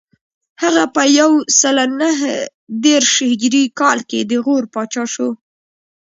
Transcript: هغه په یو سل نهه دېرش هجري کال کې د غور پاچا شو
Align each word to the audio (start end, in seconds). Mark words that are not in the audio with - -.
هغه 0.61 0.83
په 0.95 1.03
یو 1.19 1.31
سل 1.59 1.77
نهه 2.01 2.31
دېرش 2.85 3.13
هجري 3.29 3.63
کال 3.79 3.99
کې 4.09 4.19
د 4.29 4.31
غور 4.45 4.63
پاچا 4.73 5.03
شو 5.13 5.29